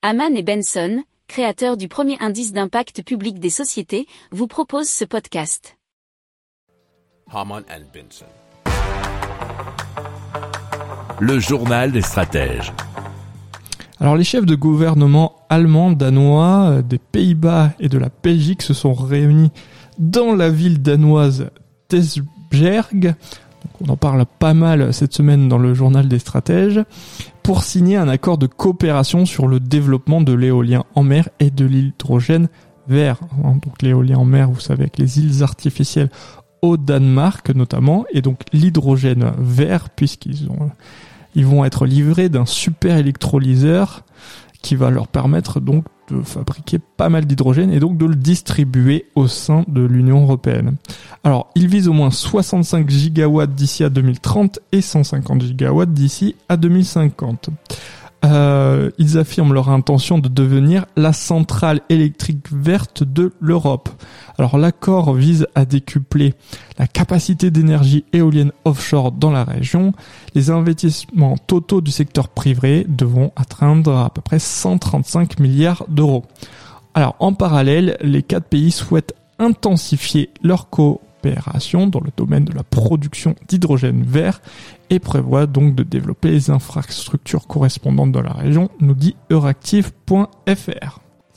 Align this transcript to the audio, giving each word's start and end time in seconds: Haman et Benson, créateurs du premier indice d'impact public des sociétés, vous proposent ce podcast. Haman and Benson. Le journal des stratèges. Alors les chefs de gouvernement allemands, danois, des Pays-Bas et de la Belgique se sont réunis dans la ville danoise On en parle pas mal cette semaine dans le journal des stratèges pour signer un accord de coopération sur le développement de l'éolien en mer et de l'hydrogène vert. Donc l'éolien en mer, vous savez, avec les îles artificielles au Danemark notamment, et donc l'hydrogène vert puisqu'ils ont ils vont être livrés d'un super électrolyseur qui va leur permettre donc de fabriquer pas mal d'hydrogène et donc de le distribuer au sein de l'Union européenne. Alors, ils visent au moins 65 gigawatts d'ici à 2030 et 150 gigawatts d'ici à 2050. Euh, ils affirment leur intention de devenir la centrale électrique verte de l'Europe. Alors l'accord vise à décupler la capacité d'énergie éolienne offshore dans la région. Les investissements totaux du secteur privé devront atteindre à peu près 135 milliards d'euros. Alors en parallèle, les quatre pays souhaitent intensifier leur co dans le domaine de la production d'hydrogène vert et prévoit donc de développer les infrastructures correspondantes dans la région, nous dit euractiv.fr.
Haman 0.00 0.36
et 0.36 0.44
Benson, 0.44 1.02
créateurs 1.26 1.76
du 1.76 1.88
premier 1.88 2.16
indice 2.20 2.52
d'impact 2.52 3.02
public 3.02 3.40
des 3.40 3.50
sociétés, 3.50 4.06
vous 4.30 4.46
proposent 4.46 4.88
ce 4.88 5.04
podcast. 5.04 5.76
Haman 7.32 7.64
and 7.68 7.82
Benson. 7.92 8.24
Le 11.18 11.40
journal 11.40 11.90
des 11.90 12.02
stratèges. 12.02 12.72
Alors 13.98 14.14
les 14.14 14.22
chefs 14.22 14.46
de 14.46 14.54
gouvernement 14.54 15.34
allemands, 15.48 15.90
danois, 15.90 16.80
des 16.82 16.98
Pays-Bas 16.98 17.72
et 17.80 17.88
de 17.88 17.98
la 17.98 18.10
Belgique 18.22 18.62
se 18.62 18.74
sont 18.74 18.94
réunis 18.94 19.50
dans 19.98 20.32
la 20.32 20.48
ville 20.48 20.80
danoise 20.80 21.50
On 23.80 23.88
en 23.90 23.96
parle 23.96 24.24
pas 24.38 24.54
mal 24.54 24.92
cette 24.92 25.14
semaine 25.14 25.48
dans 25.48 25.58
le 25.58 25.74
journal 25.74 26.08
des 26.08 26.18
stratèges 26.18 26.80
pour 27.42 27.62
signer 27.62 27.96
un 27.96 28.08
accord 28.08 28.38
de 28.38 28.46
coopération 28.46 29.24
sur 29.24 29.46
le 29.46 29.60
développement 29.60 30.20
de 30.20 30.32
l'éolien 30.32 30.84
en 30.94 31.02
mer 31.02 31.28
et 31.40 31.50
de 31.50 31.64
l'hydrogène 31.64 32.48
vert. 32.88 33.20
Donc 33.42 33.82
l'éolien 33.82 34.18
en 34.18 34.24
mer, 34.24 34.50
vous 34.50 34.60
savez, 34.60 34.82
avec 34.82 34.98
les 34.98 35.18
îles 35.18 35.42
artificielles 35.42 36.10
au 36.60 36.76
Danemark 36.76 37.50
notamment, 37.50 38.04
et 38.12 38.20
donc 38.20 38.40
l'hydrogène 38.52 39.32
vert 39.38 39.90
puisqu'ils 39.90 40.48
ont 40.50 40.70
ils 41.34 41.46
vont 41.46 41.64
être 41.64 41.86
livrés 41.86 42.28
d'un 42.28 42.46
super 42.46 42.96
électrolyseur 42.96 44.04
qui 44.62 44.76
va 44.76 44.90
leur 44.90 45.08
permettre 45.08 45.60
donc 45.60 45.84
de 46.10 46.22
fabriquer 46.22 46.78
pas 46.78 47.08
mal 47.08 47.26
d'hydrogène 47.26 47.72
et 47.72 47.80
donc 47.80 47.98
de 47.98 48.06
le 48.06 48.14
distribuer 48.14 49.06
au 49.14 49.28
sein 49.28 49.64
de 49.68 49.82
l'Union 49.82 50.22
européenne. 50.22 50.76
Alors, 51.22 51.50
ils 51.54 51.68
visent 51.68 51.88
au 51.88 51.92
moins 51.92 52.10
65 52.10 52.88
gigawatts 52.88 53.54
d'ici 53.54 53.84
à 53.84 53.90
2030 53.90 54.58
et 54.72 54.80
150 54.80 55.42
gigawatts 55.42 55.92
d'ici 55.92 56.34
à 56.48 56.56
2050. 56.56 57.50
Euh, 58.24 58.90
ils 58.98 59.16
affirment 59.16 59.54
leur 59.54 59.68
intention 59.68 60.18
de 60.18 60.28
devenir 60.28 60.86
la 60.96 61.12
centrale 61.12 61.80
électrique 61.88 62.46
verte 62.50 63.04
de 63.04 63.32
l'Europe. 63.40 63.88
Alors 64.38 64.56
l'accord 64.56 65.14
vise 65.14 65.48
à 65.54 65.64
décupler 65.64 66.34
la 66.78 66.86
capacité 66.86 67.50
d'énergie 67.50 68.04
éolienne 68.12 68.52
offshore 68.64 69.10
dans 69.10 69.32
la 69.32 69.44
région. 69.44 69.92
Les 70.34 70.50
investissements 70.50 71.36
totaux 71.36 71.80
du 71.80 71.90
secteur 71.90 72.28
privé 72.28 72.86
devront 72.88 73.32
atteindre 73.34 73.96
à 73.96 74.10
peu 74.10 74.20
près 74.20 74.38
135 74.38 75.40
milliards 75.40 75.84
d'euros. 75.88 76.24
Alors 76.94 77.16
en 77.18 77.32
parallèle, 77.32 77.96
les 78.00 78.22
quatre 78.22 78.46
pays 78.46 78.70
souhaitent 78.70 79.14
intensifier 79.38 80.30
leur 80.42 80.70
co 80.70 81.00
dans 81.22 82.00
le 82.00 82.10
domaine 82.16 82.44
de 82.44 82.54
la 82.54 82.62
production 82.62 83.34
d'hydrogène 83.48 84.02
vert 84.02 84.40
et 84.90 84.98
prévoit 84.98 85.46
donc 85.46 85.74
de 85.74 85.82
développer 85.82 86.30
les 86.30 86.50
infrastructures 86.50 87.46
correspondantes 87.46 88.12
dans 88.12 88.22
la 88.22 88.32
région, 88.32 88.70
nous 88.80 88.94
dit 88.94 89.16
euractiv.fr. 89.30 91.00